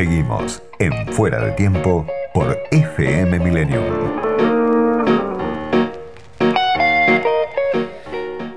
Seguimos 0.00 0.62
en 0.78 1.06
Fuera 1.08 1.44
de 1.44 1.52
Tiempo 1.52 2.06
por 2.32 2.58
FM 2.70 3.38
Millennium. 3.38 3.84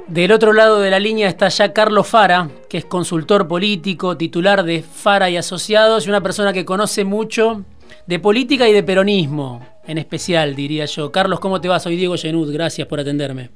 Del 0.08 0.32
otro 0.32 0.54
lado 0.54 0.80
de 0.80 0.90
la 0.90 1.00
línea 1.00 1.28
está 1.28 1.50
ya 1.50 1.74
Carlos 1.74 2.08
Fara, 2.08 2.48
que 2.70 2.78
es 2.78 2.86
consultor 2.86 3.46
político, 3.46 4.16
titular 4.16 4.64
de 4.64 4.84
Fara 4.84 5.30
y 5.30 5.36
Asociados 5.36 6.06
y 6.06 6.10
una 6.10 6.22
persona 6.22 6.54
que 6.54 6.64
conoce 6.64 7.04
mucho 7.04 7.66
de 8.08 8.20
política 8.20 8.70
y 8.70 8.72
de 8.72 8.84
peronismo, 8.84 9.68
en 9.86 9.98
especial, 9.98 10.56
diría 10.56 10.86
yo. 10.86 11.12
Carlos, 11.12 11.42
¿cómo 11.42 11.60
te 11.60 11.68
va? 11.68 11.78
Soy 11.82 11.98
Diego 11.98 12.16
Genud, 12.16 12.54
gracias 12.54 12.88
por 12.88 13.02
atenderme. 13.02 13.50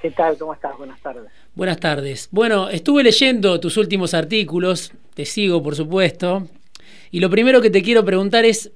¿Qué 0.00 0.12
tal? 0.12 0.38
¿Cómo 0.38 0.54
estás? 0.54 0.78
Buenas 0.78 1.00
tardes. 1.00 1.32
Buenas 1.56 1.80
tardes. 1.80 2.28
Bueno, 2.30 2.68
estuve 2.68 3.02
leyendo 3.02 3.58
tus 3.58 3.76
últimos 3.76 4.14
artículos, 4.14 4.92
te 5.14 5.24
sigo 5.24 5.60
por 5.64 5.74
supuesto, 5.74 6.48
y 7.14 7.20
lo 7.20 7.30
primero 7.30 7.60
que 7.60 7.70
te 7.70 7.84
quiero 7.84 8.04
preguntar 8.04 8.44
es, 8.44 8.72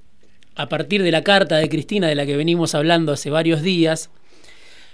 a 0.55 0.69
partir 0.69 1.03
de 1.03 1.11
la 1.11 1.25
carta 1.25 1.57
de 1.57 1.67
Cristina 1.67 2.07
de 2.07 2.15
la 2.15 2.25
que 2.25 2.37
venimos 2.37 2.73
hablando 2.73 3.11
hace 3.11 3.29
varios 3.29 3.61
días, 3.61 4.11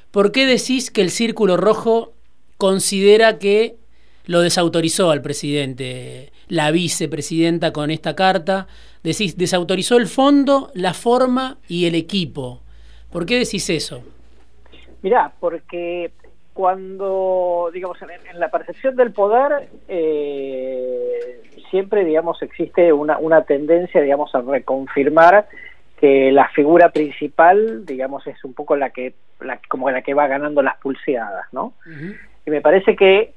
¿por 0.10 0.32
qué 0.32 0.48
decís 0.48 0.90
que 0.90 1.02
el 1.04 1.12
Círculo 1.12 1.56
Rojo 1.56 2.14
considera 2.58 3.38
que 3.38 3.76
lo 4.26 4.42
desautorizó 4.42 5.12
al 5.12 5.22
presidente, 5.22 6.32
la 6.48 6.72
vicepresidenta 6.72 7.72
con 7.72 7.92
esta 7.92 8.16
carta? 8.16 8.66
Decís, 9.04 9.38
desautorizó 9.38 9.98
el 9.98 10.08
fondo, 10.08 10.72
la 10.74 10.96
forma 10.96 11.60
y 11.68 11.86
el 11.86 11.94
equipo. 11.94 12.64
¿Por 13.12 13.28
qué 13.28 13.38
decís 13.38 13.70
eso? 13.70 14.02
Mirá, 15.04 15.32
porque 15.40 16.14
cuando, 16.56 17.70
digamos, 17.72 18.00
en, 18.02 18.40
la 18.40 18.50
percepción 18.50 18.96
del 18.96 19.12
poder, 19.12 19.70
eh, 19.88 21.42
siempre, 21.70 22.06
digamos, 22.06 22.42
existe 22.42 22.94
una, 22.94 23.18
una 23.18 23.44
tendencia, 23.44 24.02
digamos, 24.02 24.34
a 24.36 24.42
reconfirmar 24.42 25.48
que 26.00 26.32
la 26.32 26.50
figura 26.50 26.90
principal, 26.90 27.86
digamos, 27.86 28.26
es 28.28 28.44
un 28.44 28.54
poco 28.54 28.76
la 28.76 28.90
que, 28.90 29.14
la, 29.40 29.60
como 29.70 29.90
la 29.90 30.02
que 30.02 30.14
va 30.14 30.28
ganando 30.28 30.62
las 30.62 30.78
pulseadas, 30.78 31.46
¿no? 31.54 31.74
Y 32.46 32.52
me 32.52 32.62
parece 32.62 32.96
que, 32.96 33.34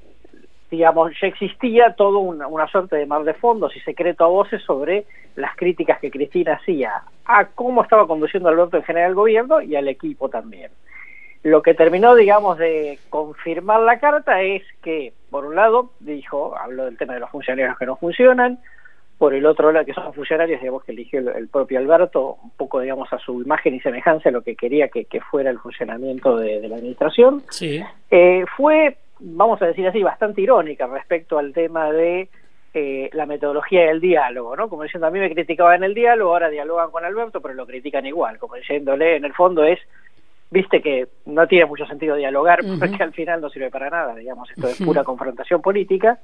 digamos, 0.69 1.11
ya 1.21 1.27
existía 1.27 1.93
todo 1.93 2.19
una, 2.19 2.47
una 2.47 2.67
suerte 2.67 2.97
de 2.97 3.05
mar 3.05 3.23
de 3.23 3.33
fondos 3.33 3.75
y 3.75 3.79
secreto 3.79 4.25
a 4.25 4.27
voces 4.27 4.61
sobre 4.63 5.05
las 5.35 5.55
críticas 5.55 5.99
que 5.99 6.11
Cristina 6.11 6.53
hacía 6.53 7.03
a 7.25 7.45
cómo 7.45 7.81
estaba 7.81 8.07
conduciendo 8.07 8.49
Alberto 8.49 8.77
en 8.77 8.83
general 8.83 9.11
el 9.11 9.15
gobierno 9.15 9.61
y 9.61 9.75
al 9.75 9.87
equipo 9.87 10.29
también. 10.29 10.71
Lo 11.43 11.61
que 11.61 11.73
terminó, 11.73 12.15
digamos, 12.15 12.57
de 12.57 12.99
confirmar 13.09 13.79
la 13.81 13.99
carta 13.99 14.41
es 14.41 14.63
que, 14.83 15.13
por 15.29 15.45
un 15.45 15.55
lado, 15.55 15.91
dijo, 15.99 16.57
habló 16.57 16.85
del 16.85 16.97
tema 16.97 17.13
de 17.13 17.21
los 17.21 17.29
funcionarios 17.29 17.77
que 17.77 17.85
no 17.85 17.95
funcionan, 17.95 18.59
por 19.17 19.33
el 19.33 19.45
otro 19.45 19.71
lado, 19.71 19.85
que 19.85 19.93
son 19.93 20.13
funcionarios, 20.13 20.59
digamos, 20.59 20.83
que 20.83 20.93
eligió 20.93 21.19
el, 21.19 21.47
propio 21.49 21.79
Alberto, 21.79 22.37
un 22.41 22.51
poco, 22.51 22.79
digamos, 22.79 23.11
a 23.11 23.19
su 23.19 23.41
imagen 23.41 23.75
y 23.75 23.79
semejanza 23.81 24.29
a 24.29 24.31
lo 24.31 24.41
que 24.41 24.55
quería 24.55 24.89
que, 24.89 25.05
fuera 25.29 25.49
el 25.49 25.59
funcionamiento 25.59 26.37
de, 26.37 26.67
la 26.67 26.77
administración. 26.77 27.43
Sí. 27.49 27.83
Eh, 28.11 28.45
fue, 28.55 28.97
vamos 29.19 29.61
a 29.61 29.67
decir 29.67 29.85
así, 29.87 30.01
bastante 30.01 30.41
irónica 30.41 30.87
respecto 30.87 31.37
al 31.37 31.53
tema 31.53 31.91
de 31.91 32.29
eh, 32.73 33.09
la 33.13 33.25
metodología 33.25 33.87
del 33.87 33.99
diálogo, 33.99 34.55
¿no? 34.55 34.69
Como 34.69 34.83
diciendo, 34.83 35.07
a 35.07 35.11
mí 35.11 35.19
me 35.19 35.33
criticaban 35.33 35.83
el 35.83 35.93
diálogo, 35.93 36.31
ahora 36.31 36.49
dialogan 36.49 36.91
con 36.91 37.03
Alberto, 37.03 37.41
pero 37.41 37.55
lo 37.55 37.65
critican 37.65 38.05
igual, 38.05 38.37
como 38.37 38.55
diciéndole, 38.55 39.15
en 39.15 39.25
el 39.25 39.33
fondo 39.33 39.63
es 39.63 39.79
viste 40.51 40.81
que 40.81 41.07
no 41.25 41.47
tiene 41.47 41.65
mucho 41.65 41.85
sentido 41.85 42.15
dialogar 42.15 42.59
porque 42.79 43.03
al 43.03 43.13
final 43.13 43.41
no 43.41 43.49
sirve 43.49 43.69
para 43.69 43.89
nada, 43.89 44.15
digamos, 44.15 44.49
esto 44.51 44.67
es 44.67 44.81
pura 44.81 45.03
confrontación 45.03 45.61
política. 45.61 46.19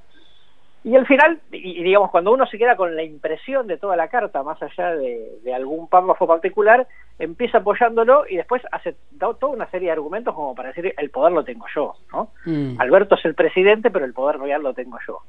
Y 0.84 0.96
al 0.96 1.08
final, 1.08 1.40
y, 1.52 1.82
digamos, 1.82 2.12
cuando 2.12 2.32
uno 2.32 2.46
se 2.46 2.60
queda 2.60 2.76
con 2.76 2.96
la 2.96 3.02
impresión 3.02 3.66
de 3.66 3.78
toda 3.78 3.96
la 3.96 4.08
carta, 4.08 4.44
más 4.44 4.62
allá 4.62 4.96
de, 4.96 5.52
algún 5.52 5.88
párrafo 5.88 6.28
particular, 6.28 6.88
empieza 7.18 7.58
apoyándolo 7.58 8.26
y 8.30 8.38
después 8.38 8.62
hace 8.72 8.96
toda 9.18 9.48
una 9.48 9.68
serie 9.72 9.88
de 9.88 9.94
argumentos 9.94 10.36
como 10.36 10.54
para 10.54 10.70
decir, 10.70 10.94
el 10.96 11.10
poder 11.10 11.34
lo 11.34 11.44
tengo 11.44 11.66
yo, 11.76 11.96
¿no? 12.14 12.30
Mm. 12.46 12.80
Alberto 12.80 13.16
es 13.16 13.26
el 13.26 13.34
presidente, 13.34 13.90
pero 13.90 14.06
el 14.06 14.14
poder 14.14 14.38
real 14.38 14.62
lo 14.62 14.76
tengo 14.76 15.00
yo. 15.08 15.22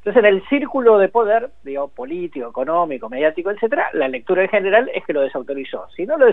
Entonces, 0.00 0.24
en 0.24 0.34
el 0.34 0.48
círculo 0.48 0.96
de 0.96 1.08
poder, 1.08 1.50
digo, 1.62 1.88
político, 1.88 2.48
económico, 2.48 3.10
mediático, 3.10 3.50
etcétera, 3.50 3.90
la 3.92 4.08
lectura 4.08 4.42
en 4.42 4.48
general 4.48 4.90
es 4.94 5.04
que 5.04 5.12
lo 5.12 5.20
desautorizó. 5.20 5.88
Si 5.94 6.06
no 6.06 6.16
lo, 6.16 6.26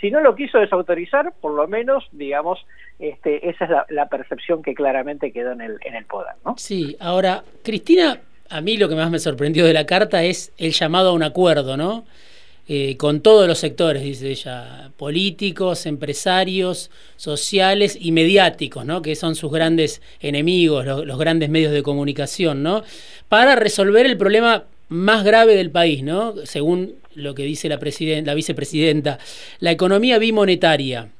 si 0.00 0.10
no 0.10 0.20
lo 0.20 0.34
quiso 0.34 0.58
desautorizar, 0.58 1.34
por 1.42 1.52
lo 1.52 1.68
menos, 1.68 2.08
digamos, 2.12 2.64
este, 2.98 3.46
esa 3.50 3.64
es 3.66 3.70
la, 3.90 4.08
percepción 4.08 4.62
que 4.62 4.74
claramente 4.74 5.32
quedó 5.32 5.52
en 5.52 5.60
el, 5.60 5.78
en 5.84 5.96
el 5.96 6.06
poder, 6.06 6.32
¿no? 6.46 6.54
Sí, 6.56 6.96
ahora, 6.98 7.42
Cristina, 7.62 8.20
a 8.48 8.60
mí 8.62 8.78
lo 8.78 8.88
que 8.88 8.94
más 8.94 9.10
me 9.10 9.18
sorprendió 9.18 9.66
de 9.66 9.74
la 9.74 9.84
carta 9.84 10.22
es 10.22 10.54
el 10.56 10.72
llamado 10.72 11.10
a 11.10 11.12
un 11.12 11.22
acuerdo, 11.22 11.76
¿no? 11.76 12.04
Eh, 12.66 12.96
con 12.96 13.20
todos 13.20 13.46
los 13.46 13.58
sectores, 13.58 14.02
dice 14.02 14.30
ella, 14.30 14.90
políticos, 14.96 15.84
empresarios, 15.84 16.90
sociales 17.16 17.98
y 18.00 18.10
mediáticos, 18.10 18.86
¿no? 18.86 19.02
que 19.02 19.16
son 19.16 19.34
sus 19.34 19.52
grandes 19.52 20.00
enemigos, 20.20 20.86
los, 20.86 21.18
grandes 21.18 21.50
medios 21.50 21.72
de 21.72 21.82
comunicación, 21.82 22.62
¿no? 22.62 22.82
para 23.28 23.54
resolver 23.54 24.06
el 24.06 24.16
problema 24.16 24.64
más 24.88 25.24
grave 25.24 25.56
del 25.56 25.70
país, 25.70 26.02
¿no? 26.02 26.34
según 26.44 26.94
lo 27.14 27.34
que 27.34 27.42
dice 27.42 27.68
la, 27.68 27.78
la 28.24 28.34
vicepresidenta, 28.34 29.18
la 29.60 29.70
economía 29.70 30.18
bimonetaria. 30.18 31.10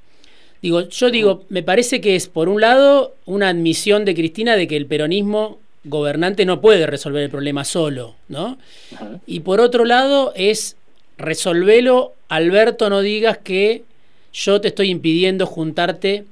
Digo, 0.62 0.88
yo 0.88 1.10
digo, 1.10 1.44
me 1.50 1.62
parece 1.62 2.00
que 2.00 2.16
es, 2.16 2.26
por 2.26 2.48
un 2.48 2.62
lado, 2.62 3.16
una 3.26 3.50
admisión 3.50 4.06
de 4.06 4.14
Cristina 4.14 4.56
de 4.56 4.66
que 4.66 4.78
el 4.78 4.86
peronismo 4.86 5.58
gobernante 5.84 6.46
no 6.46 6.62
puede 6.62 6.86
resolver 6.86 7.22
el 7.22 7.28
problema 7.28 7.64
solo, 7.64 8.14
¿no? 8.28 8.56
Y 9.26 9.40
por 9.40 9.60
otro 9.60 9.84
lado, 9.84 10.32
es 10.34 10.76
resolvelo, 11.18 12.12
Alberto, 12.28 12.90
no 12.90 13.00
digas 13.00 13.38
que 13.38 13.82
yo 14.32 14.60
te 14.60 14.68
estoy 14.68 14.90
impidiendo 14.90 15.46
juntarte 15.46 16.24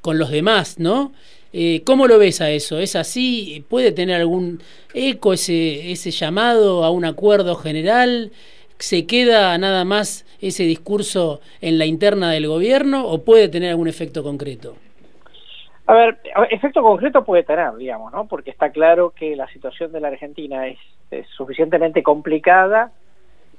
con 0.00 0.18
los 0.18 0.30
demás, 0.30 0.78
¿no? 0.78 1.12
Eh, 1.52 1.82
¿Cómo 1.84 2.06
lo 2.06 2.18
ves 2.18 2.40
a 2.40 2.50
eso? 2.50 2.78
¿Es 2.78 2.96
así? 2.96 3.64
¿Puede 3.68 3.92
tener 3.92 4.20
algún 4.20 4.60
eco 4.92 5.32
ese, 5.32 5.90
ese 5.92 6.10
llamado 6.10 6.84
a 6.84 6.90
un 6.90 7.04
acuerdo 7.04 7.54
general? 7.54 8.30
¿Se 8.78 9.06
queda 9.06 9.56
nada 9.56 9.84
más 9.84 10.26
ese 10.40 10.64
discurso 10.64 11.40
en 11.60 11.78
la 11.78 11.86
interna 11.86 12.30
del 12.30 12.46
gobierno 12.46 13.06
o 13.06 13.24
puede 13.24 13.48
tener 13.48 13.70
algún 13.70 13.88
efecto 13.88 14.22
concreto? 14.22 14.76
A 15.86 15.94
ver, 15.94 16.18
efecto 16.50 16.82
concreto 16.82 17.24
puede 17.24 17.44
tener, 17.44 17.74
digamos, 17.76 18.12
¿no? 18.12 18.26
Porque 18.26 18.50
está 18.50 18.70
claro 18.70 19.14
que 19.16 19.36
la 19.36 19.46
situación 19.48 19.92
de 19.92 20.00
la 20.00 20.08
Argentina 20.08 20.66
es 20.66 20.78
suficientemente 21.36 22.02
complicada 22.02 22.90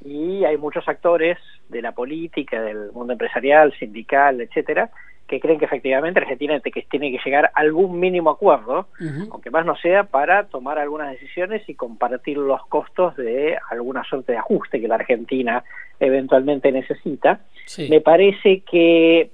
y 0.08 0.46
hay 0.46 0.58
muchos 0.58 0.88
actores 0.88 1.38
de 1.70 1.82
la 1.82 1.92
política, 1.92 2.62
del 2.62 2.92
mundo 2.94 3.14
empresarial, 3.14 3.74
sindical, 3.78 4.42
etcétera, 4.42 4.90
que 5.28 5.42
creen 5.42 5.60
que 5.60 5.66
efectivamente 5.66 6.22
Argentina 6.22 6.58
tiene 6.90 7.12
que 7.12 7.20
llegar 7.24 7.46
a 7.46 7.60
algún 7.60 8.00
mínimo 8.00 8.30
acuerdo, 8.30 8.88
aunque 9.30 9.52
más 9.52 9.66
no 9.66 9.76
sea 9.76 10.06
para 10.06 10.46
tomar 10.46 10.80
algunas 10.80 11.12
decisiones 11.12 11.68
y 11.68 11.76
compartir 11.76 12.38
los 12.38 12.66
costos 12.68 13.18
de 13.18 13.58
alguna 13.70 14.04
suerte 14.06 14.32
de 14.32 14.38
ajuste 14.38 14.80
que 14.80 14.88
la 14.88 14.96
Argentina 14.96 15.64
eventualmente 16.00 16.72
necesita. 16.72 17.42
Me 17.90 18.00
parece 18.00 18.62
que 18.62 19.30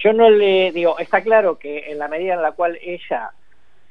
yo 0.00 0.12
no 0.12 0.30
le 0.30 0.72
digo, 0.72 0.98
está 0.98 1.22
claro 1.22 1.58
que 1.58 1.92
en 1.92 1.98
la 1.98 2.08
medida 2.08 2.34
en 2.34 2.42
la 2.42 2.52
cual 2.52 2.76
ella 2.82 3.30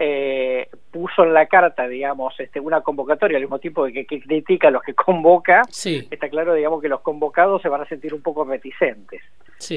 eh, 0.01 0.69
puso 0.91 1.23
en 1.23 1.33
la 1.33 1.45
carta, 1.47 1.87
digamos, 1.87 2.33
este, 2.39 2.61
una 2.61 2.79
convocatoria 2.81 3.37
al 3.37 3.43
mismo 3.43 3.59
tiempo 3.59 3.85
que, 3.85 4.05
que 4.05 4.21
critica 4.21 4.69
a 4.69 4.71
los 4.71 4.81
que 4.81 4.93
convoca, 4.95 5.61
está 5.69 6.29
claro, 6.29 6.53
digamos, 6.53 6.81
que 6.81 6.87
los 6.87 7.01
convocados 7.01 7.61
se 7.61 7.69
van 7.69 7.81
a 7.81 7.85
sentir 7.85 8.13
un 8.13 8.21
poco 8.21 8.45
reticentes. 8.45 9.21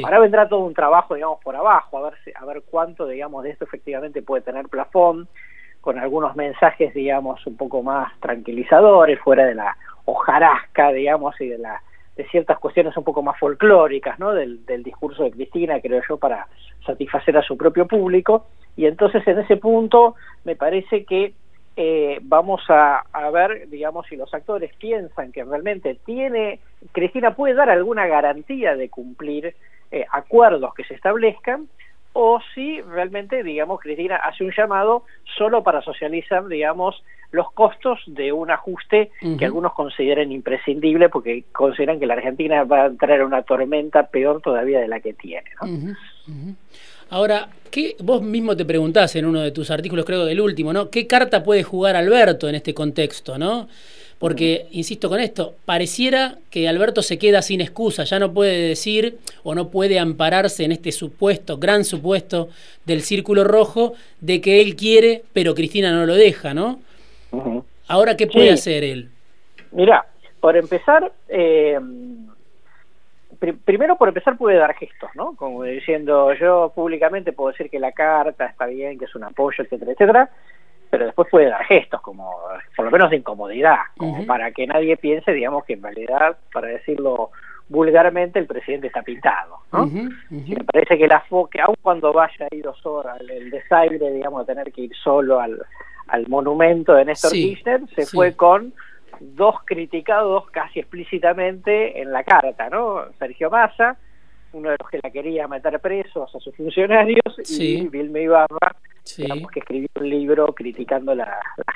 Ahora 0.04 0.20
vendrá 0.20 0.48
todo 0.48 0.60
un 0.60 0.74
trabajo, 0.74 1.16
digamos, 1.16 1.40
por 1.42 1.56
abajo, 1.56 1.98
a 1.98 2.10
ver, 2.10 2.18
a 2.36 2.44
ver 2.44 2.62
cuánto, 2.70 3.06
digamos, 3.08 3.42
de 3.42 3.50
esto 3.50 3.64
efectivamente 3.64 4.22
puede 4.22 4.42
tener 4.42 4.68
plafón, 4.68 5.28
con 5.80 5.98
algunos 5.98 6.36
mensajes, 6.36 6.94
digamos, 6.94 7.44
un 7.44 7.56
poco 7.56 7.82
más 7.82 8.12
tranquilizadores, 8.20 9.18
fuera 9.18 9.44
de 9.44 9.56
la 9.56 9.76
hojarasca, 10.04 10.92
digamos, 10.92 11.38
y 11.40 11.48
de 11.48 11.58
la 11.58 11.82
de 12.16 12.28
ciertas 12.28 12.58
cuestiones 12.58 12.96
un 12.96 13.04
poco 13.04 13.22
más 13.22 13.38
folclóricas, 13.38 14.18
¿no? 14.18 14.32
Del, 14.32 14.64
del 14.66 14.82
discurso 14.82 15.24
de 15.24 15.30
Cristina, 15.30 15.80
creo 15.80 16.02
yo, 16.08 16.18
para 16.18 16.46
satisfacer 16.84 17.36
a 17.36 17.42
su 17.42 17.56
propio 17.56 17.86
público. 17.86 18.46
Y 18.76 18.86
entonces 18.86 19.26
en 19.26 19.38
ese 19.38 19.56
punto 19.56 20.14
me 20.44 20.56
parece 20.56 21.04
que 21.04 21.34
eh, 21.74 22.18
vamos 22.22 22.62
a, 22.68 23.02
ver, 23.32 23.68
digamos, 23.68 24.06
si 24.06 24.16
los 24.16 24.32
actores 24.34 24.74
piensan 24.76 25.32
que 25.32 25.42
realmente 25.42 25.98
tiene, 26.04 26.60
Cristina 26.92 27.34
puede 27.34 27.54
dar 27.54 27.70
alguna 27.70 28.06
garantía 28.06 28.76
de 28.76 28.90
cumplir 28.90 29.54
eh, 29.90 30.04
acuerdos 30.12 30.74
que 30.74 30.84
se 30.84 30.94
establezcan, 30.94 31.68
o 32.12 32.40
si 32.54 32.80
realmente, 32.82 33.42
digamos, 33.42 33.80
Cristina 33.80 34.16
hace 34.16 34.44
un 34.44 34.52
llamado 34.56 35.04
solo 35.36 35.62
para 35.62 35.82
socializar, 35.82 36.46
digamos, 36.46 37.02
los 37.30 37.50
costos 37.52 37.98
de 38.06 38.30
un 38.30 38.50
ajuste 38.50 39.10
que 39.38 39.46
algunos 39.46 39.72
consideren 39.72 40.30
imprescindible 40.30 41.08
porque 41.08 41.44
consideran 41.52 41.98
que 41.98 42.06
la 42.06 42.14
Argentina 42.14 42.64
va 42.64 42.82
a 42.82 42.86
entrar 42.86 43.20
en 43.20 43.26
una 43.26 43.42
tormenta 43.42 44.08
peor 44.08 44.42
todavía 44.42 44.80
de 44.80 44.88
la 44.88 45.00
que 45.00 45.14
tiene. 45.14 45.48
¿no? 45.62 45.94
Ahora, 47.08 47.48
¿qué, 47.70 47.96
vos 48.02 48.22
mismo 48.22 48.54
te 48.54 48.66
preguntás 48.66 49.16
en 49.16 49.24
uno 49.24 49.40
de 49.40 49.50
tus 49.50 49.70
artículos, 49.70 50.04
creo 50.04 50.26
del 50.26 50.40
último, 50.40 50.74
¿no? 50.74 50.90
¿Qué 50.90 51.06
carta 51.06 51.42
puede 51.42 51.62
jugar 51.62 51.96
Alberto 51.96 52.48
en 52.48 52.54
este 52.54 52.74
contexto, 52.74 53.38
no? 53.38 53.68
Porque, 54.22 54.68
insisto 54.70 55.08
con 55.08 55.18
esto, 55.18 55.56
pareciera 55.64 56.36
que 56.48 56.68
Alberto 56.68 57.02
se 57.02 57.18
queda 57.18 57.42
sin 57.42 57.60
excusa, 57.60 58.04
ya 58.04 58.20
no 58.20 58.32
puede 58.32 58.68
decir 58.68 59.18
o 59.42 59.52
no 59.52 59.68
puede 59.68 59.98
ampararse 59.98 60.64
en 60.64 60.70
este 60.70 60.92
supuesto, 60.92 61.58
gran 61.58 61.82
supuesto 61.82 62.48
del 62.86 63.00
círculo 63.00 63.42
rojo, 63.42 63.94
de 64.20 64.40
que 64.40 64.60
él 64.60 64.76
quiere, 64.76 65.24
pero 65.32 65.56
Cristina 65.56 65.90
no 65.90 66.06
lo 66.06 66.14
deja, 66.14 66.54
¿no? 66.54 66.78
Ahora, 67.88 68.16
¿qué 68.16 68.28
puede 68.28 68.52
hacer 68.52 68.84
él? 68.84 69.10
Mira, 69.72 70.06
por 70.38 70.56
empezar, 70.56 71.10
eh, 71.28 71.80
primero 73.64 73.96
por 73.96 74.06
empezar 74.06 74.36
puede 74.38 74.56
dar 74.56 74.72
gestos, 74.74 75.10
¿no? 75.16 75.34
Como 75.34 75.64
diciendo, 75.64 76.32
yo 76.34 76.70
públicamente 76.72 77.32
puedo 77.32 77.50
decir 77.50 77.68
que 77.68 77.80
la 77.80 77.90
carta 77.90 78.46
está 78.46 78.66
bien, 78.66 79.00
que 79.00 79.06
es 79.06 79.14
un 79.16 79.24
apoyo, 79.24 79.64
etcétera, 79.64 79.90
etcétera, 79.90 80.30
pero 80.92 81.06
después 81.06 81.26
puede 81.30 81.48
dar 81.48 81.64
gestos, 81.64 82.02
como 82.02 82.30
por 82.76 82.84
lo 82.84 82.90
menos 82.90 83.08
de 83.08 83.16
incomodidad, 83.16 83.78
como 83.96 84.26
para 84.26 84.52
que 84.52 84.66
nadie 84.66 84.98
piense, 84.98 85.32
digamos, 85.32 85.64
que 85.64 85.72
en 85.72 85.82
realidad, 85.82 86.36
para 86.52 86.68
decirlo 86.68 87.30
vulgarmente, 87.70 88.38
el 88.38 88.46
presidente 88.46 88.88
está 88.88 89.00
pintado. 89.00 89.60
¿no? 89.72 89.86
me 89.86 90.64
parece 90.70 90.98
que 90.98 91.08
la 91.08 91.24
que 91.50 91.60
aun 91.62 91.76
cuando 91.80 92.12
vaya 92.12 92.46
ido 92.50 92.74
solo 92.74 93.08
el 93.26 93.50
desaire, 93.50 94.10
digamos, 94.10 94.46
de 94.46 94.52
tener 94.52 94.70
que 94.70 94.82
ir 94.82 94.94
solo 95.02 95.40
al, 95.40 95.62
al 96.08 96.28
monumento 96.28 96.92
de 96.92 97.06
Néstor 97.06 97.32
Kirchner, 97.32 97.80
se 97.96 98.04
fue 98.04 98.36
con 98.36 98.74
dos 99.18 99.54
criticados 99.64 100.50
casi 100.50 100.80
explícitamente 100.80 102.02
en 102.02 102.12
la 102.12 102.22
carta, 102.22 102.68
¿no? 102.68 103.06
Sergio 103.18 103.48
Massa, 103.48 103.96
uno 104.52 104.68
de 104.68 104.76
los 104.78 104.90
que 104.90 105.00
la 105.02 105.10
quería 105.10 105.48
meter 105.48 105.80
presos 105.80 106.34
a 106.34 106.38
sus 106.38 106.54
funcionarios, 106.54 107.24
y 107.48 107.88
Vilma 107.88 108.18
Ibarra, 108.18 108.76
digamos, 109.16 109.50
que 109.50 109.60
escribió 109.60 109.88
un 110.00 110.08
libro 110.08 110.46
criticando 110.54 111.14
las 111.14 111.28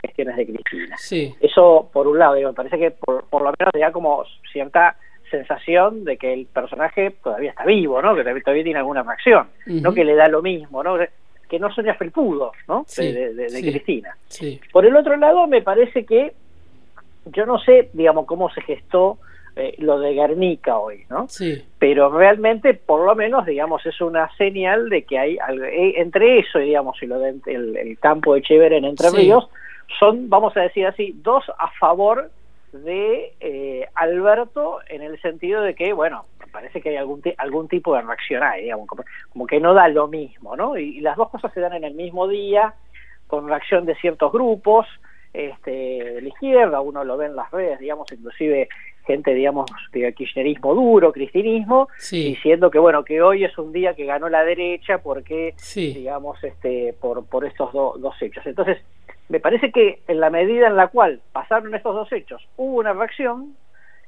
gestiones 0.02 0.36
de 0.36 0.46
Cristina. 0.46 0.96
Eso, 1.40 1.88
por 1.92 2.06
un 2.06 2.18
lado, 2.18 2.34
digo, 2.34 2.50
me 2.50 2.54
parece 2.54 2.78
que 2.78 2.90
por, 2.90 3.24
lo 3.32 3.52
menos 3.58 3.72
da 3.78 3.92
como 3.92 4.24
cierta 4.52 4.96
sensación 5.30 6.04
de 6.04 6.16
que 6.16 6.32
el 6.32 6.46
personaje 6.46 7.10
todavía 7.22 7.50
está 7.50 7.64
vivo, 7.64 8.00
¿no? 8.00 8.14
Que 8.14 8.22
todavía 8.22 8.64
tiene 8.64 8.78
alguna 8.78 9.02
reacción, 9.02 9.48
no 9.66 9.92
que 9.92 10.04
le 10.04 10.14
da 10.14 10.28
lo 10.28 10.42
mismo, 10.42 10.82
¿no? 10.82 10.96
Que 11.48 11.58
no 11.58 11.72
sueña 11.72 11.94
felpudo, 11.94 12.52
¿no? 12.68 12.84
de, 12.96 13.34
de 13.34 13.60
Cristina. 13.60 14.16
Por 14.72 14.86
el 14.86 14.96
otro 14.96 15.16
lado, 15.16 15.46
me 15.46 15.62
parece 15.62 16.04
que 16.04 16.32
yo 17.26 17.44
no 17.46 17.58
sé, 17.58 17.90
digamos, 17.92 18.26
cómo 18.26 18.50
se 18.50 18.60
gestó 18.62 19.18
eh, 19.58 19.74
lo 19.78 19.98
de 19.98 20.12
Guernica 20.12 20.76
hoy, 20.76 21.04
¿no? 21.08 21.28
Sí. 21.28 21.64
Pero 21.78 22.10
realmente, 22.10 22.74
por 22.74 23.06
lo 23.06 23.14
menos, 23.14 23.46
digamos, 23.46 23.86
es 23.86 23.98
una 24.02 24.30
señal 24.36 24.90
de 24.90 25.04
que 25.04 25.18
hay, 25.18 25.36
eh, 25.36 25.94
entre 25.96 26.40
eso, 26.40 26.58
digamos, 26.58 27.02
y 27.02 27.06
lo 27.06 27.18
del 27.18 27.40
el, 27.46 27.98
campo 27.98 28.34
de 28.34 28.42
Chever 28.42 28.74
en 28.74 28.84
Entre 28.84 29.10
Ríos, 29.10 29.48
son, 29.98 30.28
vamos 30.28 30.54
a 30.58 30.60
decir 30.60 30.86
así, 30.86 31.18
dos 31.22 31.44
a 31.58 31.70
favor 31.80 32.30
de 32.72 33.32
eh, 33.40 33.88
Alberto 33.94 34.80
en 34.90 35.00
el 35.00 35.18
sentido 35.22 35.62
de 35.62 35.74
que, 35.74 35.94
bueno, 35.94 36.26
parece 36.52 36.82
que 36.82 36.90
hay 36.90 36.96
algún, 36.96 37.22
algún 37.38 37.66
tipo 37.68 37.94
de 37.94 38.02
reacción 38.02 38.42
ahí, 38.42 38.64
digamos, 38.64 38.86
como, 38.86 39.46
que 39.46 39.58
no 39.58 39.72
da 39.72 39.88
lo 39.88 40.06
mismo, 40.06 40.54
¿no? 40.54 40.76
Y, 40.76 40.98
y, 40.98 41.00
las 41.00 41.16
dos 41.16 41.30
cosas 41.30 41.50
se 41.54 41.60
dan 41.60 41.72
en 41.72 41.84
el 41.84 41.94
mismo 41.94 42.28
día, 42.28 42.74
con 43.26 43.48
reacción 43.48 43.86
de 43.86 43.94
ciertos 43.96 44.30
grupos, 44.32 44.86
este, 45.32 45.70
de 45.70 46.20
la 46.22 46.28
izquierda, 46.28 46.80
uno 46.80 47.04
lo 47.04 47.16
ve 47.16 47.26
en 47.26 47.36
las 47.36 47.50
redes, 47.50 47.78
digamos, 47.78 48.10
inclusive 48.10 48.68
gente, 49.06 49.34
digamos, 49.34 49.70
de 49.92 50.12
kirchnerismo 50.12 50.74
duro, 50.74 51.12
cristinismo, 51.12 51.88
diciendo 52.10 52.70
que, 52.70 52.78
bueno, 52.78 53.04
que 53.04 53.22
hoy 53.22 53.44
es 53.44 53.56
un 53.56 53.72
día 53.72 53.94
que 53.94 54.04
ganó 54.04 54.28
la 54.28 54.44
derecha 54.44 54.98
porque, 54.98 55.54
digamos, 55.74 56.42
este, 56.42 56.94
por, 57.00 57.24
por 57.26 57.44
estos 57.44 57.72
dos 57.72 58.20
hechos. 58.20 58.44
Entonces, 58.46 58.78
me 59.28 59.40
parece 59.40 59.72
que 59.72 60.00
en 60.08 60.20
la 60.20 60.30
medida 60.30 60.66
en 60.66 60.76
la 60.76 60.88
cual 60.88 61.20
pasaron 61.32 61.74
estos 61.74 61.94
dos 61.94 62.12
hechos, 62.12 62.46
hubo 62.56 62.78
una 62.78 62.92
reacción, 62.92 63.56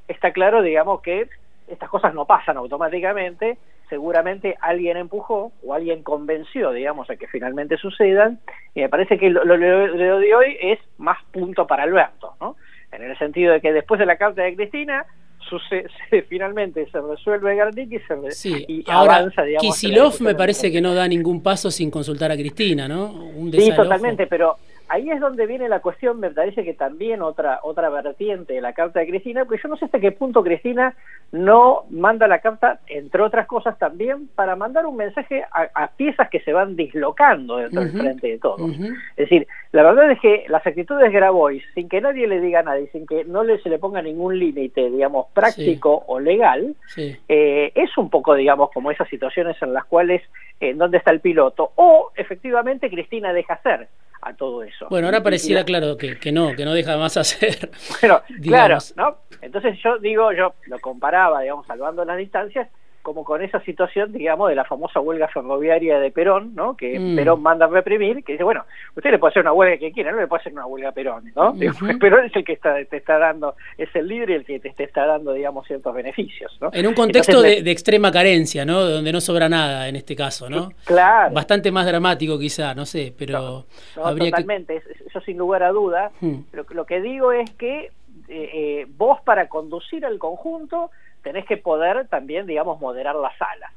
está 0.06 0.33
claro, 0.33 0.62
digamos, 0.62 1.00
que 1.03 1.29
estas 1.69 1.89
cosas 1.89 2.15
no 2.15 2.25
pasan 2.25 2.56
automáticamente, 2.56 3.59
seguramente 3.89 4.56
alguien 4.61 4.97
empujó 4.97 5.53
o 5.65 5.75
alguien 5.75 6.03
convenció, 6.03 6.73
digamos, 6.73 7.11
a 7.11 7.17
que 7.17 7.27
finalmente 7.27 7.77
sucedan, 7.77 8.41
y 8.75 8.81
me 8.81 8.89
parece 8.89 9.19
que 9.19 9.31
lo, 9.31 9.59
de 9.59 10.35
hoy 10.35 10.56
es 10.61 10.79
más 10.99 11.19
punto 11.33 11.67
para 11.67 11.85
Alberto, 11.85 12.35
¿no? 12.41 12.56
En 12.93 13.02
el 13.02 13.19
sentido 13.19 13.52
de 13.52 13.61
que 13.61 13.73
después 13.73 13.99
de 13.99 14.06
la 14.06 14.17
carta 14.17 14.43
de 14.43 14.56
Cristina, 14.56 15.05
sucede, 15.49 15.88
finalmente 16.29 16.88
se 16.90 17.00
resuelve 17.00 17.56
Garnick 17.56 17.93
y 17.93 17.99
se 18.00 18.31
sí. 18.32 18.64
y 18.69 18.85
avanza, 18.87 19.43
digamos. 19.43 19.75
Kisilov 19.75 20.20
me 20.20 20.35
parece 20.35 20.70
que 20.70 20.81
no 20.81 20.94
da 20.94 21.06
ningún 21.08 21.43
paso 21.43 21.70
sin 21.70 21.90
consultar 21.90 22.31
a 22.31 22.37
Cristina, 22.37 22.88
¿no? 22.88 23.12
Un 23.12 23.52
sí, 23.52 23.73
totalmente, 23.75 24.26
pero 24.26 24.56
ahí 24.88 25.11
es 25.11 25.20
donde 25.20 25.46
viene 25.46 25.69
la 25.69 25.81
cuestión, 25.81 26.20
me 26.20 26.31
parece 26.31 26.64
que 26.64 26.75
también 26.75 27.23
otra 27.23 27.61
otra 27.62 27.88
vertiente 27.88 28.55
de 28.55 28.61
la 28.61 28.73
carta 28.73 29.00
de 29.00 29.08
Cristina, 29.08 29.44
porque 29.44 29.61
yo 29.62 29.69
no 29.69 29.76
sé 29.76 29.85
hasta 29.85 30.00
qué 30.00 30.12
punto 30.12 30.43
Cristina 30.43 30.94
no 31.31 31.85
manda 31.90 32.26
la 32.26 32.40
carta, 32.40 32.81
entre 32.87 33.23
otras 33.23 33.46
cosas 33.46 33.79
también, 33.79 34.29
para 34.35 34.56
mandar 34.56 34.87
un 34.87 34.96
mensaje 34.96 35.44
a, 35.52 35.88
piezas 35.88 36.31
que 36.31 36.40
se 36.40 36.52
van 36.52 36.76
dislocando 36.76 37.56
dentro 37.56 37.82
del 37.82 37.93
frente 37.93 38.29
de 38.29 38.38
todos. 38.38 38.70
Es 38.70 39.29
decir, 39.29 39.46
la 39.73 39.82
verdad 39.82 40.11
es 40.11 40.20
que 40.20 40.44
las 40.49 40.67
actitudes 40.67 41.02
de 41.02 41.11
Grabois, 41.11 41.62
sin 41.75 41.88
que 41.88 42.00
nadie 42.00 42.26
le 42.26 42.40
diga 42.40 42.62
nada 42.62 42.81
y 42.81 42.87
sin 42.88 43.06
que 43.06 43.25
no 43.25 43.44
le, 43.44 43.61
se 43.61 43.69
le 43.69 43.79
ponga 43.79 44.00
ningún 44.00 44.38
límite, 44.38 44.90
digamos, 44.90 45.26
práctico 45.35 46.05
o 46.06 46.19
legal, 46.19 46.75
eh, 46.96 47.73
es 47.75 47.96
un 47.99 48.08
poco, 48.08 48.35
digamos, 48.35 48.70
como 48.73 48.90
esas 48.90 49.08
situaciones 49.08 49.61
en 49.62 49.75
las 49.75 49.85
cuales, 49.85 50.23
en 50.61 50.70
eh, 50.70 50.75
¿dónde 50.75 50.99
está 50.99 51.11
el 51.11 51.20
piloto? 51.20 51.73
O, 51.76 52.11
efectivamente, 52.17 52.88
Cristina 52.88 53.32
deja 53.32 53.55
hacer 53.55 53.88
a 54.20 54.35
todo 54.35 54.62
eso. 54.62 54.87
Bueno, 54.91 55.06
ahora 55.06 55.23
pareciera 55.23 55.65
claro 55.65 55.97
que, 55.97 56.19
que, 56.19 56.32
no, 56.32 56.55
que 56.55 56.65
no 56.65 56.75
deja 56.75 56.97
más 56.97 57.17
hacer. 57.17 57.70
Bueno, 58.00 58.23
claro, 58.43 58.79
¿no? 58.97 59.19
Entonces 59.41 59.79
yo 59.82 59.99
digo, 59.99 60.32
yo 60.32 60.55
lo 60.67 60.79
comparaba, 60.79 61.41
digamos, 61.43 61.67
salvando 61.67 62.05
las 62.05 62.19
distancias, 62.19 62.69
como 63.09 63.25
con 63.25 63.41
esa 63.41 63.59
situación, 63.61 64.13
digamos, 64.13 64.51
de 64.51 64.55
la 64.55 64.67
famosa 64.67 65.01
huelga 65.01 65.29
ferroviaria 65.29 65.99
de 65.99 66.11
Perón, 66.11 66.55
¿no? 66.55 66.77
Que 66.77 67.01
mm. 67.01 67.17
Perón 67.17 67.41
manda 67.41 67.65
a 67.65 67.69
reprimir, 67.71 68.23
que 68.23 68.33
dice, 68.33 68.45
bueno, 68.45 68.67
usted 68.95 69.11
le 69.11 69.19
puede 69.19 69.31
hacer 69.31 69.41
una 69.41 69.55
huelga 69.55 69.79
que 69.79 69.93
quiera, 69.93 70.13
no 70.13 70.21
le 70.21 70.27
puede 70.27 70.43
hacer 70.43 70.53
una 70.53 70.67
huelga 70.67 70.91
a 70.91 70.93
Perón, 70.93 71.33
¿no? 71.35 71.55
Perón 71.99 72.27
es 72.27 72.37
el 72.37 72.45
que 72.45 72.53
está, 72.53 72.75
te 72.85 72.99
está 72.99 73.17
dando, 73.17 73.57
es 73.79 73.89
el 73.97 74.09
líder 74.09 74.29
y 74.29 74.35
el 74.35 74.45
que 74.45 74.61
te, 74.61 74.85
está 74.85 75.07
dando, 75.07 75.33
digamos, 75.33 75.67
ciertos 75.67 75.95
beneficios, 75.95 76.55
¿no? 76.61 76.69
En 76.71 76.87
un 76.87 76.93
contexto 76.93 77.41
de, 77.41 77.71
extrema 77.71 78.13
carencia, 78.13 78.67
¿no? 78.67 78.79
Donde 78.79 79.11
no 79.11 79.23
sobra 79.23 79.49
nada 79.49 79.89
en 79.89 79.97
este 79.97 80.15
caso, 80.15 80.51
¿no? 80.51 80.69
Claro. 80.85 81.33
Bastante 81.33 81.73
más 81.73 81.87
dramático 81.87 82.39
quizá, 82.39 82.75
no 82.75 82.85
sé, 82.85 83.15
pero... 83.17 83.65
No, 83.97 84.17
totalmente, 84.17 84.83
eso 85.07 85.19
sin 85.23 85.39
lugar 85.39 85.63
a 85.63 85.71
duda. 85.71 86.11
Hmm. 86.21 86.41
Lo, 86.53 86.67
lo 86.69 86.85
que 86.85 87.00
digo 87.00 87.33
es 87.33 87.49
que 87.53 87.91
eh, 88.29 88.50
eh, 88.53 88.87
vos 88.99 89.23
para 89.23 89.49
conducir 89.49 90.05
al 90.05 90.19
conjunto 90.19 90.91
tenés 91.28 91.44
que 91.44 91.58
poder 91.58 92.08
también, 92.08 92.47
digamos, 92.47 92.80
moderar 92.80 93.14
la 93.14 93.30
sala. 93.37 93.70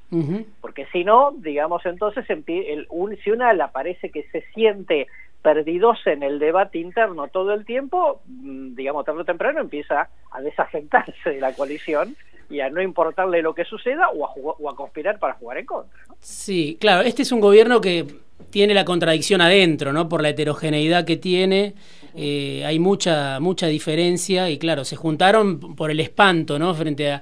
Porque 0.61 0.85
si 0.93 1.03
no, 1.03 1.33
digamos, 1.35 1.85
entonces 1.85 2.25
el, 2.29 2.87
un, 2.89 3.17
si 3.17 3.29
una 3.29 3.51
la 3.51 3.73
parece 3.73 4.09
que 4.09 4.23
se 4.31 4.41
siente 4.53 5.07
perdidosa 5.41 6.13
en 6.13 6.23
el 6.23 6.39
debate 6.39 6.77
interno 6.77 7.27
todo 7.27 7.53
el 7.53 7.65
tiempo, 7.65 8.21
mm, 8.25 8.75
digamos, 8.75 9.03
tarde 9.03 9.21
o 9.21 9.25
temprano 9.25 9.59
empieza 9.59 10.07
a 10.31 10.41
desafectarse 10.41 11.29
de 11.29 11.41
la 11.41 11.53
coalición 11.53 12.15
y 12.49 12.61
a 12.61 12.69
no 12.69 12.81
importarle 12.81 13.41
lo 13.41 13.53
que 13.53 13.65
suceda 13.65 14.07
o 14.11 14.25
a, 14.25 14.31
o 14.33 14.69
a 14.69 14.75
conspirar 14.77 15.19
para 15.19 15.33
jugar 15.33 15.57
en 15.57 15.65
contra. 15.65 15.99
Sí, 16.19 16.77
claro, 16.79 17.01
este 17.01 17.23
es 17.23 17.33
un 17.33 17.41
gobierno 17.41 17.81
que 17.81 18.05
tiene 18.49 18.73
la 18.73 18.85
contradicción 18.85 19.41
adentro, 19.41 19.93
¿no? 19.93 20.09
Por 20.09 20.21
la 20.21 20.29
heterogeneidad 20.29 21.05
que 21.05 21.17
tiene, 21.17 21.75
eh, 22.15 22.63
hay 22.65 22.79
mucha, 22.79 23.39
mucha 23.39 23.67
diferencia 23.67 24.49
y 24.49 24.57
claro, 24.57 24.83
se 24.83 24.95
juntaron 24.95 25.75
por 25.75 25.91
el 25.91 25.99
espanto, 25.99 26.59
¿no? 26.59 26.73
Frente 26.75 27.11
a, 27.11 27.21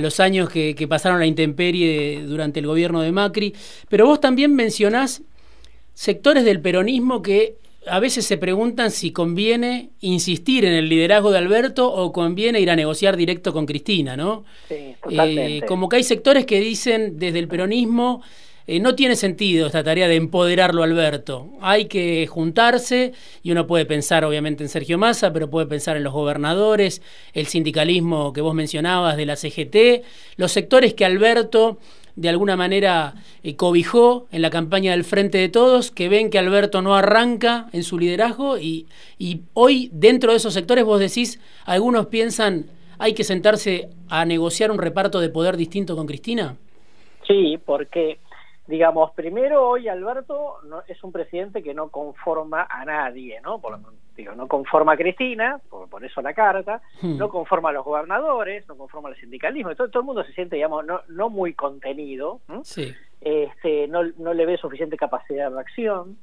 los 0.00 0.20
años 0.20 0.48
que, 0.48 0.86
pasaron 0.88 1.18
la 1.18 1.26
intemperie 1.26 2.22
durante 2.22 2.60
el 2.60 2.66
gobierno 2.66 3.00
de 3.00 3.12
Macri. 3.12 3.54
Pero 3.88 4.06
vos 4.06 4.20
también 4.20 4.54
mencionás 4.54 5.22
sectores 5.94 6.44
del 6.44 6.60
peronismo 6.60 7.22
que 7.22 7.56
a 7.86 7.98
veces 7.98 8.24
se 8.24 8.36
preguntan 8.36 8.90
si 8.90 9.10
conviene 9.10 9.90
insistir 10.00 10.64
en 10.64 10.74
el 10.74 10.88
liderazgo 10.88 11.30
de 11.30 11.38
Alberto 11.38 11.92
o 11.92 12.12
conviene 12.12 12.60
ir 12.60 12.70
a 12.70 12.76
negociar 12.76 13.16
directo 13.16 13.52
con 13.52 13.66
Cristina, 13.66 14.16
¿no? 14.16 14.44
Sí, 14.68 14.94
totalmente. 15.02 15.56
Eh, 15.58 15.62
como 15.66 15.88
que 15.88 15.96
hay 15.96 16.04
sectores 16.04 16.46
que 16.46 16.60
dicen 16.60 17.18
desde 17.18 17.38
el 17.38 17.48
peronismo 17.48 18.22
eh, 18.70 18.78
no 18.78 18.94
tiene 18.94 19.16
sentido 19.16 19.66
esta 19.66 19.82
tarea 19.82 20.06
de 20.06 20.14
empoderarlo 20.14 20.84
Alberto. 20.84 21.48
Hay 21.60 21.86
que 21.86 22.28
juntarse 22.28 23.12
y 23.42 23.50
uno 23.50 23.66
puede 23.66 23.84
pensar 23.84 24.24
obviamente 24.24 24.62
en 24.62 24.68
Sergio 24.68 24.96
Massa, 24.96 25.32
pero 25.32 25.50
puede 25.50 25.66
pensar 25.66 25.96
en 25.96 26.04
los 26.04 26.12
gobernadores, 26.12 27.02
el 27.32 27.48
sindicalismo 27.48 28.32
que 28.32 28.42
vos 28.42 28.54
mencionabas 28.54 29.16
de 29.16 29.26
la 29.26 29.34
CGT, 29.34 30.04
los 30.36 30.52
sectores 30.52 30.94
que 30.94 31.04
Alberto 31.04 31.78
de 32.14 32.28
alguna 32.28 32.54
manera 32.56 33.14
eh, 33.42 33.56
cobijó 33.56 34.28
en 34.30 34.40
la 34.40 34.50
campaña 34.50 34.92
del 34.92 35.02
Frente 35.02 35.38
de 35.38 35.48
Todos, 35.48 35.90
que 35.90 36.08
ven 36.08 36.30
que 36.30 36.38
Alberto 36.38 36.80
no 36.80 36.94
arranca 36.94 37.66
en 37.72 37.82
su 37.82 37.98
liderazgo 37.98 38.56
y, 38.56 38.86
y 39.18 39.40
hoy 39.52 39.90
dentro 39.92 40.30
de 40.30 40.36
esos 40.36 40.54
sectores 40.54 40.84
vos 40.84 41.00
decís, 41.00 41.40
algunos 41.64 42.06
piensan 42.06 42.66
hay 43.00 43.14
que 43.14 43.24
sentarse 43.24 43.88
a 44.08 44.24
negociar 44.24 44.70
un 44.70 44.78
reparto 44.78 45.18
de 45.18 45.28
poder 45.28 45.56
distinto 45.56 45.96
con 45.96 46.06
Cristina. 46.06 46.56
Sí, 47.26 47.58
porque 47.64 48.18
digamos, 48.70 49.10
primero 49.12 49.68
hoy 49.68 49.88
Alberto 49.88 50.58
no, 50.64 50.82
es 50.86 51.02
un 51.02 51.10
presidente 51.10 51.62
que 51.62 51.74
no 51.74 51.88
conforma 51.88 52.68
a 52.70 52.84
nadie, 52.84 53.40
¿no? 53.42 53.60
Por, 53.60 53.78
digo, 54.16 54.34
no 54.36 54.46
conforma 54.46 54.92
a 54.92 54.96
Cristina, 54.96 55.60
por, 55.68 55.90
por 55.90 56.04
eso 56.04 56.22
la 56.22 56.32
carta, 56.32 56.80
Hmm. 57.02 57.18
no 57.18 57.28
conforma 57.28 57.70
a 57.70 57.72
los 57.72 57.84
gobernadores, 57.84 58.66
no 58.68 58.76
conforma 58.76 59.08
al 59.08 59.16
sindicalismo, 59.16 59.74
todo, 59.74 59.88
todo 59.88 60.00
el 60.00 60.06
mundo 60.06 60.24
se 60.24 60.32
siente, 60.32 60.56
digamos, 60.56 60.86
no, 60.86 61.00
no 61.08 61.28
muy 61.28 61.52
contenido, 61.54 62.40
este, 63.20 63.88
no, 63.88 64.04
no 64.18 64.32
le 64.32 64.46
ve 64.46 64.56
suficiente 64.56 64.96
capacidad 64.96 65.50
de 65.50 65.58
acción, 65.60 66.16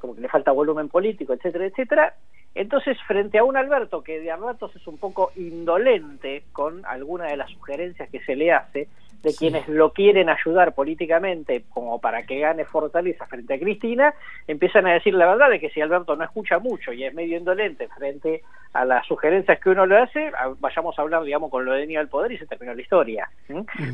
como 0.00 0.14
que 0.16 0.20
le 0.20 0.28
falta 0.28 0.50
volumen 0.50 0.88
político, 0.88 1.32
etcétera, 1.32 1.66
etcétera. 1.66 2.14
Entonces, 2.56 2.96
frente 3.06 3.38
a 3.38 3.44
un 3.44 3.56
Alberto 3.56 4.02
que 4.02 4.20
de 4.20 4.30
a 4.30 4.36
ratos 4.36 4.74
es 4.76 4.86
un 4.86 4.98
poco 4.98 5.32
indolente 5.36 6.44
con 6.52 6.84
alguna 6.86 7.26
de 7.26 7.36
las 7.36 7.50
sugerencias 7.50 8.08
que 8.10 8.20
se 8.24 8.36
le 8.36 8.52
hace, 8.52 8.88
de 9.24 9.30
Sí. 9.32 9.38
quienes 9.38 9.66
lo 9.68 9.92
quieren 9.92 10.28
ayudar 10.28 10.74
políticamente 10.74 11.64
como 11.70 12.00
para 12.00 12.24
que 12.26 12.38
gane 12.38 12.64
fortaleza 12.64 13.26
frente 13.26 13.54
a 13.54 13.58
Cristina, 13.58 14.14
empiezan 14.46 14.86
a 14.86 14.92
decir 14.92 15.14
la 15.14 15.26
verdad 15.26 15.50
de 15.50 15.58
que 15.58 15.70
si 15.70 15.80
Alberto 15.80 16.14
no 16.14 16.22
escucha 16.24 16.58
mucho 16.60 16.92
y 16.92 17.04
es 17.04 17.12
medio 17.14 17.36
indolente 17.38 17.88
frente 17.88 18.42
a 18.74 18.84
las 18.84 19.06
sugerencias 19.06 19.58
que 19.60 19.70
uno 19.70 19.86
le 19.86 19.96
hace, 19.98 20.30
vayamos 20.58 20.98
a 20.98 21.02
hablar, 21.02 21.22
digamos, 21.22 21.50
con 21.50 21.64
lo 21.64 21.72
de 21.72 21.86
Niño 21.86 22.00
del 22.00 22.08
Poder 22.08 22.32
y 22.32 22.38
se 22.38 22.46
terminó 22.46 22.74
la 22.74 22.82
historia. 22.82 23.28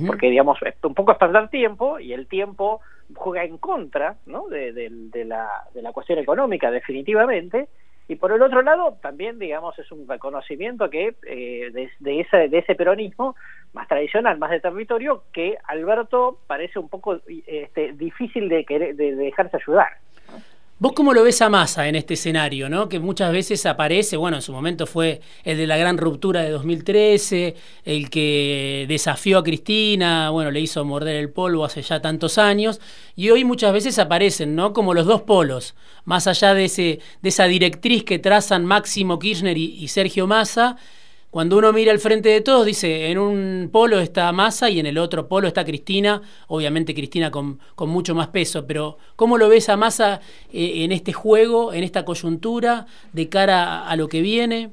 Porque, 0.06 0.28
digamos, 0.30 0.58
un 0.82 0.94
poco 0.94 1.12
es 1.12 1.18
perder 1.18 1.49
tiempo 1.49 1.99
y 2.00 2.12
el 2.12 2.26
tiempo 2.26 2.80
juega 3.14 3.44
en 3.44 3.58
contra 3.58 4.16
¿no? 4.26 4.49
de, 4.49 4.72
de- 4.72 4.88
de 4.90 5.25
la, 5.25 5.49
de 5.75 5.82
la 5.82 5.92
cuestión 5.92 6.18
económica, 6.18 6.70
definitivamente. 6.70 7.68
Y 8.10 8.16
por 8.16 8.32
el 8.32 8.42
otro 8.42 8.60
lado, 8.62 8.98
también, 9.00 9.38
digamos, 9.38 9.78
es 9.78 9.92
un 9.92 10.08
reconocimiento 10.08 10.90
que 10.90 11.14
eh, 11.28 11.70
de, 12.00 12.20
ese, 12.20 12.48
de 12.48 12.58
ese 12.58 12.74
peronismo 12.74 13.36
más 13.72 13.86
tradicional, 13.86 14.36
más 14.36 14.50
de 14.50 14.58
territorio, 14.58 15.22
que 15.32 15.56
Alberto 15.68 16.40
parece 16.48 16.80
un 16.80 16.88
poco 16.88 17.20
este, 17.46 17.92
difícil 17.92 18.48
de, 18.48 18.64
querer, 18.64 18.96
de, 18.96 19.14
de 19.14 19.24
dejarse 19.26 19.58
ayudar. 19.58 19.92
¿Vos 20.80 20.92
cómo 20.94 21.12
lo 21.12 21.22
ves 21.22 21.42
a 21.42 21.50
Massa 21.50 21.88
en 21.88 21.94
este 21.94 22.14
escenario, 22.14 22.70
no? 22.70 22.88
Que 22.88 23.00
muchas 23.00 23.30
veces 23.32 23.66
aparece, 23.66 24.16
bueno, 24.16 24.38
en 24.38 24.42
su 24.42 24.50
momento 24.50 24.87
fue 24.87 25.20
el 25.44 25.58
de 25.58 25.66
la 25.66 25.76
gran 25.76 25.99
ruptura 25.99 26.40
de 26.40 26.49
2013, 26.49 27.54
el 27.84 28.08
que 28.08 28.87
desafió 28.88 29.37
a 29.37 29.44
Cristina, 29.44 30.30
bueno, 30.30 30.50
le 30.50 30.58
hizo 30.60 30.82
morder 30.87 31.16
el 31.16 31.28
polvo 31.28 31.66
hace 31.66 31.82
ya 31.82 32.00
tantos 32.00 32.38
años, 32.38 32.80
y 33.14 33.28
hoy 33.28 33.44
muchas 33.44 33.75
veces 33.75 33.99
aparecen, 33.99 34.56
¿no? 34.56 34.72
Como 34.72 34.94
los 34.94 35.04
dos 35.04 35.20
polos, 35.20 35.75
más 36.06 36.26
allá 36.26 36.54
de, 36.54 36.64
ese, 36.64 37.00
de 37.20 37.28
esa 37.28 37.44
directriz 37.44 38.02
que 38.02 38.18
trazan 38.18 38.64
Máximo 38.64 39.18
Kirchner 39.18 39.58
y, 39.58 39.75
y 39.75 39.88
Sergio 39.88 40.26
Massa, 40.26 40.78
cuando 41.30 41.58
uno 41.58 41.72
mira 41.72 41.92
al 41.92 42.00
frente 42.00 42.28
de 42.28 42.40
todos, 42.40 42.66
dice, 42.66 43.10
en 43.10 43.18
un 43.18 43.70
polo 43.72 44.00
está 44.00 44.32
Massa 44.32 44.68
y 44.68 44.80
en 44.80 44.87
el 44.87 44.99
otro 44.99 45.28
polo 45.28 45.46
está 45.46 45.64
Cristina, 45.64 46.20
obviamente 46.49 46.94
Cristina 46.94 47.30
con, 47.30 47.60
con 47.76 47.88
mucho 47.88 48.14
más 48.14 48.28
peso, 48.28 48.66
pero 48.66 48.99
¿cómo 49.16 49.38
lo 49.38 49.49
ves 49.49 49.68
a 49.68 49.76
Massa 49.76 50.20
eh, 50.52 50.84
en 50.84 50.92
este 50.92 51.12
juego, 51.12 51.72
en 51.72 51.84
esta 51.84 52.04
coyuntura, 52.04 52.87
de 53.12 53.28
cara 53.28 53.62
a, 53.62 53.90
a 53.90 53.96
lo 53.96 54.08
que 54.08 54.20
viene? 54.20 54.70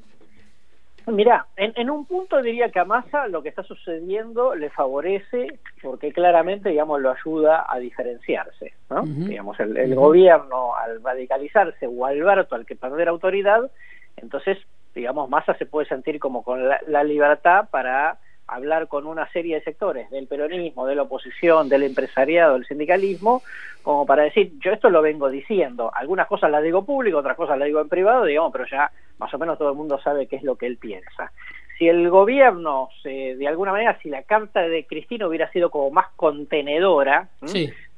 Mira, 1.06 1.46
en, 1.56 1.72
en 1.78 1.90
un 1.90 2.06
punto 2.06 2.42
diría 2.42 2.70
que 2.70 2.80
a 2.80 2.86
Massa 2.86 3.28
lo 3.30 3.42
que 3.42 3.48
está 3.48 3.64
sucediendo 3.64 4.56
le 4.56 4.70
favorece 4.70 5.60
porque 5.82 6.12
claramente, 6.12 6.68
digamos, 6.70 7.00
lo 7.00 7.12
ayuda 7.12 7.66
a 7.70 7.80
diferenciarse, 7.80 8.74
¿no? 8.90 9.04
Digamos, 9.04 9.58
el, 9.62 9.78
el 9.78 9.96
gobierno 9.96 10.76
al 10.76 11.02
radicalizarse 11.02 11.88
o 11.88 12.06
Alberto 12.06 12.56
al 12.56 12.66
que 12.66 12.76
perder 12.76 13.08
autoridad, 13.08 13.72
entonces, 14.18 14.58
digamos, 14.98 15.30
Massa 15.30 15.54
se 15.58 15.66
puede 15.66 15.88
sentir 15.88 16.20
como 16.20 16.44
con 16.44 16.68
la, 16.68 16.80
la 16.88 17.04
libertad 17.04 17.70
para 17.70 18.18
hablar 18.48 18.88
con 18.88 19.06
una 19.06 19.30
serie 19.32 19.56
de 19.56 19.64
sectores 19.64 20.10
del 20.10 20.28
peronismo, 20.28 20.88
de 20.88 20.96
la 20.96 21.04
oposición, 21.04 21.68
del 21.68 21.84
empresariado, 21.84 22.54
del 22.54 22.66
sindicalismo, 22.66 23.42
como 23.84 24.06
para 24.06 24.24
decir, 24.24 24.54
yo 24.60 24.72
esto 24.72 24.90
lo 24.90 25.02
vengo 25.02 25.30
diciendo, 25.30 25.92
algunas 25.94 26.28
cosas 26.28 26.50
las 26.50 26.64
digo 26.64 26.86
público, 26.86 27.18
otras 27.18 27.36
cosas 27.36 27.58
las 27.58 27.68
digo 27.68 27.82
en 27.82 27.90
privado, 27.90 28.26
digamos, 28.26 28.52
pero 28.52 28.66
ya 28.66 28.90
más 29.20 29.34
o 29.34 29.38
menos 29.38 29.58
todo 29.58 29.70
el 29.70 29.76
mundo 29.78 30.00
sabe 30.02 30.28
qué 30.28 30.38
es 30.38 30.44
lo 30.44 30.56
que 30.56 30.66
él 30.66 30.78
piensa. 30.78 31.32
Si 31.78 31.88
el 31.88 32.10
gobierno, 32.10 32.90
se, 33.04 33.36
de 33.36 33.48
alguna 33.48 33.72
manera, 33.72 34.00
si 34.02 34.10
la 34.10 34.24
carta 34.24 34.62
de 34.62 34.86
Cristina 34.86 35.28
hubiera 35.28 35.52
sido 35.52 35.70
como 35.70 35.92
más 35.92 36.08
contenedora 36.16 37.28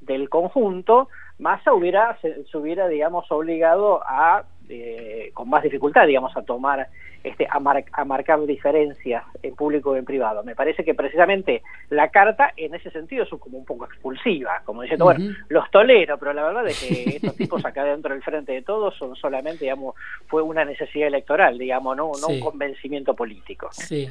del 0.01 0.29
conjunto, 0.29 1.07
Massa 1.37 1.73
hubiera, 1.73 2.17
se, 2.21 2.43
se 2.45 2.57
hubiera, 2.57 2.89
digamos, 2.89 3.31
obligado 3.31 4.01
a, 4.05 4.43
eh, 4.69 5.31
con 5.33 5.49
más 5.49 5.63
dificultad, 5.63 6.05
digamos, 6.07 6.35
a 6.37 6.43
tomar, 6.43 6.87
este, 7.23 7.47
a, 7.49 7.59
mar- 7.59 7.83
a 7.91 8.05
marcar 8.05 8.39
diferencias 8.45 9.23
en 9.43 9.55
público 9.55 9.95
y 9.95 9.99
en 9.99 10.05
privado. 10.05 10.43
Me 10.43 10.55
parece 10.55 10.83
que 10.85 10.93
precisamente 10.93 11.63
la 11.89 12.09
carta, 12.09 12.53
en 12.55 12.75
ese 12.75 12.91
sentido, 12.91 13.23
es 13.23 13.29
como 13.29 13.57
un 13.57 13.65
poco 13.65 13.85
expulsiva, 13.85 14.61
como 14.65 14.83
diciendo, 14.83 15.05
bueno, 15.05 15.35
los 15.49 15.69
tolero, 15.71 16.17
pero 16.17 16.33
la 16.33 16.43
verdad 16.43 16.67
es 16.67 16.79
que 16.79 17.15
estos 17.17 17.35
tipos 17.35 17.65
acá 17.65 17.83
dentro 17.83 18.13
del 18.13 18.23
frente 18.23 18.51
de 18.53 18.61
todos 18.61 18.95
son 18.97 19.15
solamente, 19.15 19.65
digamos, 19.65 19.95
fue 20.27 20.41
una 20.43 20.63
necesidad 20.63 21.07
electoral, 21.07 21.57
digamos, 21.57 21.97
no, 21.97 22.11
no 22.21 22.27
Sí. 22.27 22.33
un 22.33 22.39
convencimiento 22.39 23.15
político. 23.15 23.69
Sí. 23.71 24.07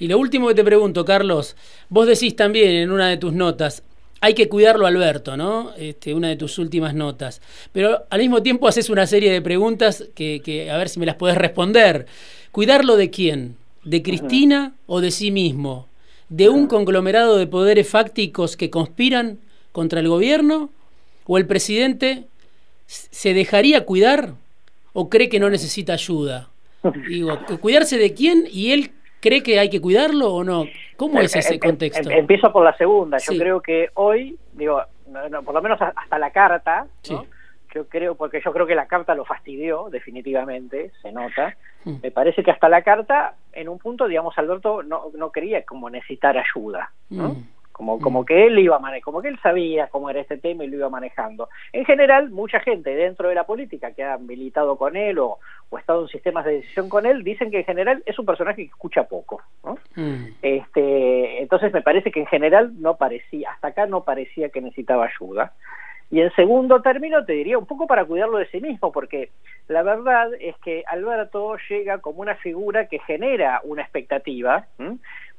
Y 0.00 0.08
lo 0.08 0.18
último 0.18 0.48
que 0.48 0.54
te 0.54 0.64
pregunto, 0.64 1.04
Carlos, 1.04 1.56
vos 1.90 2.06
decís 2.06 2.34
también 2.34 2.70
en 2.76 2.90
una 2.90 3.08
de 3.08 3.18
tus 3.18 3.32
notas, 3.34 3.84
hay 4.20 4.34
que 4.34 4.48
cuidarlo 4.48 4.86
Alberto, 4.86 5.36
¿no? 5.36 5.72
Este, 5.76 6.14
una 6.14 6.28
de 6.28 6.36
tus 6.36 6.58
últimas 6.58 6.94
notas. 6.94 7.40
Pero 7.72 8.04
al 8.10 8.20
mismo 8.20 8.42
tiempo 8.42 8.68
haces 8.68 8.90
una 8.90 9.06
serie 9.06 9.32
de 9.32 9.42
preguntas 9.42 10.04
que, 10.14 10.40
que 10.44 10.70
a 10.70 10.76
ver 10.76 10.88
si 10.88 10.98
me 10.98 11.06
las 11.06 11.14
podés 11.16 11.36
responder. 11.36 12.06
¿Cuidarlo 12.50 12.96
de 12.96 13.10
quién? 13.10 13.56
¿De 13.84 14.02
Cristina 14.02 14.74
o 14.86 15.00
de 15.00 15.10
sí 15.10 15.30
mismo? 15.30 15.86
¿De 16.28 16.48
un 16.48 16.66
conglomerado 16.66 17.36
de 17.36 17.46
poderes 17.46 17.88
fácticos 17.88 18.56
que 18.56 18.70
conspiran 18.70 19.38
contra 19.72 20.00
el 20.00 20.08
gobierno? 20.08 20.70
¿O 21.26 21.38
el 21.38 21.46
presidente 21.46 22.24
se 22.86 23.34
dejaría 23.34 23.84
cuidar 23.84 24.34
o 24.92 25.08
cree 25.08 25.28
que 25.28 25.40
no 25.40 25.48
necesita 25.48 25.92
ayuda? 25.92 26.48
Digo, 27.08 27.38
¿cuidarse 27.60 27.98
de 27.98 28.14
quién 28.14 28.48
y 28.50 28.72
él 28.72 28.92
cree 29.20 29.42
que 29.42 29.58
hay 29.58 29.70
que 29.70 29.80
cuidarlo 29.80 30.34
o 30.34 30.44
no? 30.44 30.64
¿Cómo 30.96 31.20
es 31.20 31.34
ese 31.36 31.54
Em- 31.54 31.54
em- 31.54 31.60
contexto? 31.60 32.10
em- 32.10 32.18
Empiezo 32.18 32.52
por 32.52 32.64
la 32.64 32.76
segunda. 32.76 33.18
Yo 33.18 33.36
creo 33.38 33.60
que 33.60 33.88
hoy, 33.94 34.38
digo, 34.52 34.82
no- 35.30 35.42
por 35.42 35.54
lo 35.54 35.62
menos 35.62 35.80
hasta 35.80 36.18
la 36.18 36.30
carta. 36.30 36.86
Yo 37.74 37.86
creo, 37.86 38.14
porque 38.14 38.40
yo 38.42 38.50
creo 38.52 38.66
que 38.66 38.74
la 38.74 38.86
carta 38.86 39.14
lo 39.14 39.26
fastidió, 39.26 39.88
definitivamente, 39.90 40.90
se 41.02 41.12
nota. 41.12 41.54
Mm. 41.84 41.96
Me 42.02 42.10
parece 42.10 42.42
que 42.42 42.50
hasta 42.50 42.66
la 42.68 42.80
carta, 42.82 43.34
en 43.52 43.68
un 43.68 43.78
punto, 43.78 44.08
digamos, 44.08 44.36
Alberto 44.38 44.82
no, 44.82 45.10
no 45.14 45.30
quería 45.30 45.62
como 45.64 45.90
necesitar 45.90 46.36
ayuda, 46.38 46.90
¿no? 47.10 47.28
Mm. 47.34 47.48
Como, 47.78 48.00
como 48.00 48.24
que 48.24 48.48
él 48.48 48.58
iba 48.58 48.74
a 48.74 48.80
manejar, 48.80 49.04
como 49.04 49.22
que 49.22 49.28
él 49.28 49.38
sabía 49.40 49.86
cómo 49.86 50.10
era 50.10 50.20
este 50.20 50.36
tema 50.36 50.64
y 50.64 50.66
lo 50.66 50.78
iba 50.78 50.90
manejando. 50.90 51.48
En 51.72 51.84
general, 51.84 52.28
mucha 52.28 52.58
gente 52.58 52.92
dentro 52.92 53.28
de 53.28 53.36
la 53.36 53.46
política 53.46 53.92
que 53.92 54.02
ha 54.02 54.18
militado 54.18 54.76
con 54.76 54.96
él 54.96 55.20
o, 55.20 55.38
o 55.70 55.78
estado 55.78 56.02
en 56.02 56.08
sistemas 56.08 56.44
de 56.44 56.54
decisión 56.54 56.88
con 56.88 57.06
él, 57.06 57.22
dicen 57.22 57.52
que 57.52 57.60
en 57.60 57.64
general 57.64 58.02
es 58.04 58.18
un 58.18 58.26
personaje 58.26 58.62
que 58.62 58.68
escucha 58.68 59.04
poco, 59.04 59.40
¿no? 59.64 59.78
Mm. 59.94 60.24
Este, 60.42 61.40
entonces 61.40 61.72
me 61.72 61.82
parece 61.82 62.10
que 62.10 62.18
en 62.18 62.26
general 62.26 62.72
no 62.80 62.96
parecía, 62.96 63.52
hasta 63.52 63.68
acá 63.68 63.86
no 63.86 64.02
parecía 64.02 64.48
que 64.48 64.60
necesitaba 64.60 65.06
ayuda. 65.06 65.52
Y 66.10 66.20
en 66.22 66.32
segundo 66.34 66.80
término 66.80 67.24
te 67.24 67.34
diría 67.34 67.58
un 67.58 67.66
poco 67.66 67.86
para 67.86 68.06
cuidarlo 68.06 68.38
de 68.38 68.46
sí 68.46 68.60
mismo, 68.60 68.90
porque 68.92 69.30
la 69.68 69.82
verdad 69.82 70.30
es 70.40 70.56
que 70.64 70.82
Alberto 70.86 71.56
llega 71.68 71.98
como 71.98 72.22
una 72.22 72.34
figura 72.36 72.88
que 72.88 72.98
genera 73.00 73.60
una 73.62 73.82
expectativa, 73.82 74.66
¿m? 74.78 74.96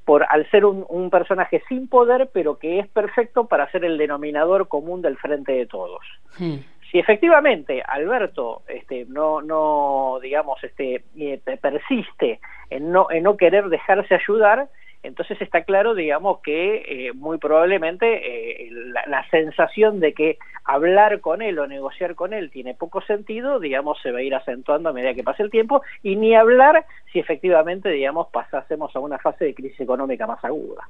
Por 0.10 0.25
al 0.28 0.50
ser 0.50 0.66
un, 0.66 0.88
un 0.89 1.12
personaje 1.12 1.62
sin 1.70 1.88
poder, 1.88 2.32
pero 2.34 2.58
que 2.58 2.80
es 2.80 2.88
perfecto 2.88 3.46
para 3.46 3.70
ser 3.70 3.86
el 3.86 3.96
denominador 4.00 4.68
común 4.68 5.04
del 5.04 5.18
frente 5.18 5.51
de 5.51 5.68
todos 5.68 6.01
Mm. 6.39 6.58
si 6.89 6.98
efectivamente 6.98 7.84
Alberto 7.86 8.62
este, 8.68 9.06
no, 9.08 9.42
no 9.42 10.18
digamos, 10.22 10.63
este, 10.63 11.04
eh, 11.18 11.39
persiste 11.62 12.39
en 12.70 12.92
no, 12.92 13.12
en 13.12 13.24
no 13.24 13.36
querer 13.38 13.68
dejarse 13.70 14.16
ayudar, 14.16 14.68
entonces 15.01 15.41
está 15.41 15.63
claro, 15.63 15.96
digamos, 15.96 16.39
que 16.41 17.08
eh, 17.08 17.13
muy 17.13 17.38
probablemente 17.38 18.06
eh, 18.06 18.70
la, 18.72 19.06
la 19.08 19.29
sensación 19.29 20.00
de 20.00 20.13
que 20.13 20.38
hablar 20.65 21.22
con 21.22 21.41
él 21.41 21.58
o 21.60 21.68
negociar 21.68 22.15
con 22.15 22.34
él 22.34 22.51
tiene 22.51 22.74
poco 22.74 23.01
sentido, 23.01 23.60
digamos, 23.60 23.98
se 24.01 24.12
va 24.12 24.20
a 24.20 24.24
ir 24.24 24.36
acentuando 24.36 24.89
a 24.89 24.94
medida 24.94 25.13
que 25.13 25.24
pase 25.24 25.44
el 25.44 25.50
tiempo, 25.50 25.82
y 26.03 26.15
ni 26.15 26.36
hablar 26.36 26.86
si 27.12 27.20
efectivamente, 27.20 27.89
digamos, 27.89 28.27
pasásemos 28.27 28.96
a 28.96 29.00
una 29.00 29.18
fase 29.18 29.46
de 29.46 29.53
crisis 29.53 29.79
económica 29.79 30.27
más 30.27 30.44
aguda. 30.44 30.84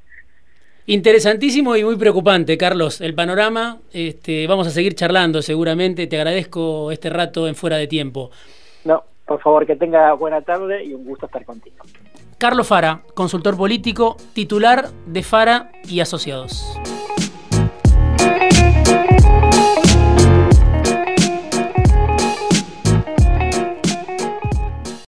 Interesantísimo 0.86 1.76
y 1.76 1.84
muy 1.84 1.98
preocupante, 1.98 2.58
Carlos. 2.58 3.00
El 3.00 3.14
panorama, 3.14 3.78
este, 3.94 4.48
vamos 4.48 4.66
a 4.66 4.72
seguir 4.72 4.96
charlando 4.96 5.44
seguramente. 5.44 6.08
Te 6.08 6.18
agradezco 6.18 6.92
este 6.92 7.12
rato 7.12 7.48
en 7.48 7.54
fuera 7.54 7.78
de 7.78 7.86
tiempo. 7.86 8.32
No, 8.86 9.04
por 9.24 9.40
favor, 9.40 9.68
que 9.68 9.76
tenga 9.76 10.14
buena 10.14 10.42
tarde 10.42 10.84
y 10.84 10.96
un 10.96 11.06
gusto 11.06 11.28
estar 11.28 11.46
contigo. 11.46 11.78
Carlos 12.40 12.68
Fara, 12.68 13.04
consultor 13.16 13.58
político, 13.58 14.16
titular 14.32 14.92
de 15.06 15.24
Fara 15.24 15.74
y 15.84 16.00
Asociados. 16.00 16.64